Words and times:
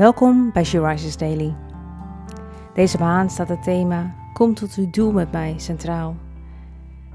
Welkom 0.00 0.52
bij 0.52 0.64
She 0.64 1.14
Daily. 1.18 1.56
Deze 2.74 2.98
maand 2.98 3.32
staat 3.32 3.48
het 3.48 3.62
thema 3.62 4.14
Kom 4.32 4.54
tot 4.54 4.74
uw 4.74 4.90
doel 4.90 5.12
met 5.12 5.32
mij 5.32 5.58
centraal. 5.58 6.16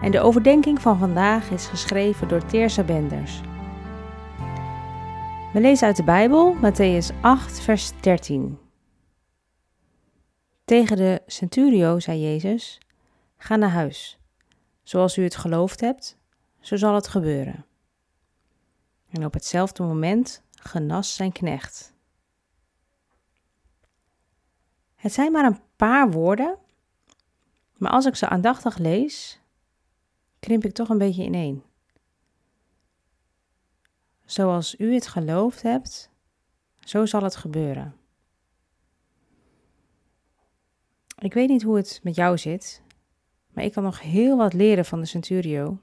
En 0.01 0.11
de 0.11 0.19
overdenking 0.19 0.81
van 0.81 0.97
vandaag 0.97 1.49
is 1.49 1.65
geschreven 1.65 2.27
door 2.27 2.45
Teersa 2.45 2.83
Benders. 2.83 3.41
We 5.53 5.59
lezen 5.61 5.87
uit 5.87 5.95
de 5.95 6.03
Bijbel, 6.03 6.55
Matthäus 6.55 7.21
8, 7.21 7.59
vers 7.59 7.91
13. 8.01 8.57
Tegen 10.65 10.97
de 10.97 11.21
centurio 11.25 11.99
zei 11.99 12.19
Jezus: 12.19 12.81
Ga 13.37 13.55
naar 13.55 13.69
huis. 13.69 14.19
Zoals 14.83 15.17
u 15.17 15.23
het 15.23 15.35
geloofd 15.35 15.79
hebt, 15.79 16.17
zo 16.59 16.75
zal 16.75 16.95
het 16.95 17.07
gebeuren. 17.07 17.65
En 19.09 19.25
op 19.25 19.33
hetzelfde 19.33 19.83
moment 19.83 20.43
genas 20.51 21.15
zijn 21.15 21.31
knecht. 21.31 21.93
Het 25.05 25.13
zijn 25.13 25.31
maar 25.31 25.45
een 25.45 25.59
paar 25.75 26.11
woorden, 26.11 26.57
maar 27.77 27.91
als 27.91 28.05
ik 28.05 28.15
ze 28.15 28.29
aandachtig 28.29 28.77
lees, 28.77 29.41
krimp 30.39 30.65
ik 30.65 30.73
toch 30.73 30.89
een 30.89 30.97
beetje 30.97 31.23
ineen. 31.23 31.63
Zoals 34.23 34.79
u 34.79 34.93
het 34.93 35.07
geloofd 35.07 35.61
hebt, 35.61 36.11
zo 36.79 37.05
zal 37.05 37.23
het 37.23 37.35
gebeuren. 37.35 37.95
Ik 41.17 41.33
weet 41.33 41.49
niet 41.49 41.63
hoe 41.63 41.77
het 41.77 41.99
met 42.03 42.15
jou 42.15 42.37
zit, 42.37 42.81
maar 43.53 43.63
ik 43.63 43.71
kan 43.71 43.83
nog 43.83 44.01
heel 44.01 44.37
wat 44.37 44.53
leren 44.53 44.85
van 44.85 44.99
de 44.99 45.05
centurio 45.05 45.81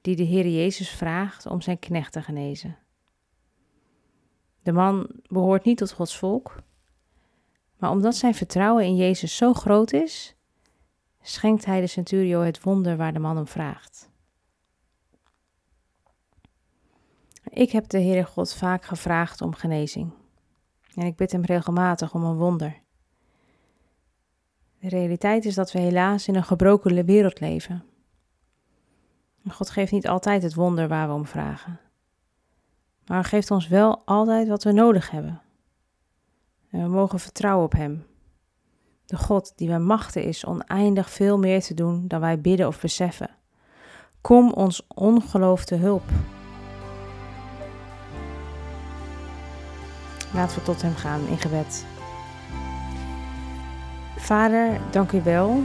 die 0.00 0.16
de 0.16 0.22
Heer 0.22 0.48
Jezus 0.48 0.90
vraagt 0.90 1.46
om 1.46 1.60
zijn 1.60 1.78
knecht 1.78 2.12
te 2.12 2.22
genezen. 2.22 2.78
De 4.62 4.72
man 4.72 5.10
behoort 5.26 5.64
niet 5.64 5.78
tot 5.78 5.92
Gods 5.92 6.18
volk, 6.18 6.56
maar 7.80 7.90
omdat 7.90 8.16
zijn 8.16 8.34
vertrouwen 8.34 8.84
in 8.84 8.96
Jezus 8.96 9.36
zo 9.36 9.52
groot 9.52 9.92
is, 9.92 10.34
schenkt 11.22 11.64
hij 11.64 11.80
de 11.80 11.86
centurio 11.86 12.40
het 12.40 12.62
wonder 12.62 12.96
waar 12.96 13.12
de 13.12 13.18
man 13.18 13.36
hem 13.36 13.46
vraagt. 13.46 14.10
Ik 17.42 17.70
heb 17.70 17.88
de 17.88 18.00
Heere 18.00 18.24
God 18.24 18.54
vaak 18.54 18.84
gevraagd 18.84 19.40
om 19.40 19.54
genezing. 19.54 20.12
En 20.94 21.06
ik 21.06 21.16
bid 21.16 21.32
hem 21.32 21.44
regelmatig 21.44 22.14
om 22.14 22.24
een 22.24 22.36
wonder. 22.36 22.80
De 24.78 24.88
realiteit 24.88 25.44
is 25.44 25.54
dat 25.54 25.72
we 25.72 25.78
helaas 25.78 26.28
in 26.28 26.34
een 26.34 26.44
gebroken 26.44 27.04
wereld 27.04 27.40
leven. 27.40 27.84
God 29.48 29.70
geeft 29.70 29.92
niet 29.92 30.08
altijd 30.08 30.42
het 30.42 30.54
wonder 30.54 30.88
waar 30.88 31.08
we 31.08 31.14
om 31.14 31.26
vragen. 31.26 31.80
Maar 33.06 33.24
geeft 33.24 33.50
ons 33.50 33.68
wel 33.68 34.02
altijd 34.04 34.48
wat 34.48 34.64
we 34.64 34.72
nodig 34.72 35.10
hebben. 35.10 35.40
En 36.70 36.82
we 36.82 36.88
mogen 36.88 37.20
vertrouwen 37.20 37.64
op 37.64 37.72
Hem. 37.72 38.04
De 39.06 39.16
God 39.16 39.52
die 39.56 39.68
bij 39.68 39.78
machten 39.78 40.22
is 40.22 40.44
oneindig 40.44 41.10
veel 41.10 41.38
meer 41.38 41.62
te 41.62 41.74
doen 41.74 42.08
dan 42.08 42.20
wij 42.20 42.40
bidden 42.40 42.66
of 42.66 42.80
beseffen. 42.80 43.30
Kom 44.20 44.52
ons 44.52 44.86
ongeloofde 44.94 45.76
hulp. 45.76 46.02
Laten 50.34 50.58
we 50.58 50.64
tot 50.64 50.82
Hem 50.82 50.94
gaan 50.94 51.26
in 51.26 51.38
gebed. 51.38 51.86
Vader, 54.16 54.80
dank 54.90 55.12
u 55.12 55.22
wel 55.22 55.62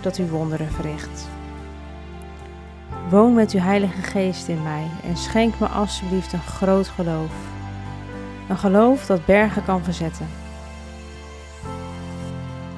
dat 0.00 0.18
u 0.18 0.28
wonderen 0.28 0.70
verricht. 0.70 1.28
Woon 3.10 3.34
met 3.34 3.52
uw 3.52 3.60
Heilige 3.60 4.02
Geest 4.02 4.48
in 4.48 4.62
mij 4.62 4.86
en 5.04 5.16
schenk 5.16 5.58
me 5.58 5.66
alsjeblieft 5.66 6.32
een 6.32 6.40
groot 6.40 6.88
geloof. 6.88 7.32
Een 8.48 8.58
geloof 8.58 9.06
dat 9.06 9.24
bergen 9.24 9.64
kan 9.64 9.84
verzetten. 9.84 10.26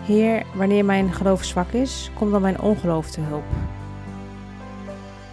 Heer, 0.09 0.47
wanneer 0.55 0.85
mijn 0.85 1.13
geloof 1.13 1.45
zwak 1.45 1.71
is, 1.71 2.11
kom 2.15 2.31
dan 2.31 2.43
mijn 2.43 2.61
ongeloof 2.61 3.11
te 3.11 3.21
hulp. 3.21 3.45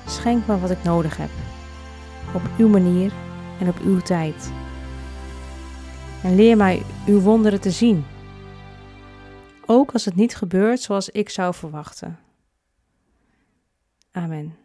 Schenk 0.06 0.48
me 0.48 0.60
wat 0.60 0.70
ik 0.70 0.84
nodig 0.84 1.18
heb, 1.18 1.30
op 2.34 2.42
uw 2.58 2.68
manier 2.68 3.12
en 3.60 3.68
op 3.68 3.80
uw 3.80 4.00
tijd. 4.00 4.52
En 6.24 6.36
leer 6.36 6.58
mij 6.58 6.82
uw 7.06 7.20
wonderen 7.20 7.62
te 7.62 7.72
zien, 7.72 8.06
ook 9.66 9.92
als 9.92 10.06
het 10.06 10.16
niet 10.16 10.36
gebeurt 10.36 10.80
zoals 10.80 11.10
ik 11.10 11.30
zou 11.30 11.54
verwachten. 11.54 12.20
Amen. 14.12 14.65